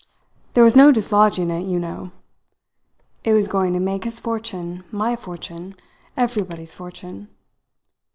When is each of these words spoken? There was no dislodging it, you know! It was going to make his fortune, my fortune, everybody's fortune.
There 0.55 0.63
was 0.63 0.75
no 0.75 0.91
dislodging 0.91 1.51
it, 1.51 1.67
you 1.67 1.77
know! 1.77 2.09
It 3.23 3.33
was 3.33 3.47
going 3.47 3.71
to 3.73 3.79
make 3.79 4.03
his 4.03 4.19
fortune, 4.19 4.83
my 4.91 5.15
fortune, 5.15 5.75
everybody's 6.17 6.73
fortune. 6.73 7.27